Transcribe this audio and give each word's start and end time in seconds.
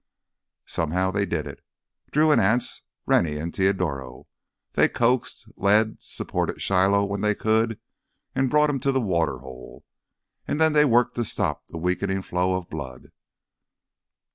Somehow 0.65 1.11
they 1.11 1.27
did 1.27 1.45
it—Drew 1.45 2.31
and 2.31 2.41
Anse, 2.41 2.81
Rennie 3.05 3.37
and 3.37 3.53
Teodoro. 3.53 4.25
They 4.73 4.89
coaxed, 4.89 5.47
led, 5.57 5.97
supported 6.01 6.59
Shiloh 6.59 7.05
when 7.05 7.21
they 7.21 7.35
could, 7.35 7.79
and 8.33 8.49
brought 8.49 8.71
him 8.71 8.79
to 8.79 8.91
the 8.91 8.99
water 8.99 9.37
hole. 9.37 9.83
And 10.47 10.59
then 10.59 10.73
they 10.73 10.85
worked 10.85 11.13
to 11.17 11.23
stop 11.23 11.67
the 11.67 11.77
weakening 11.77 12.23
flow 12.23 12.55
of 12.55 12.67
blood. 12.67 13.11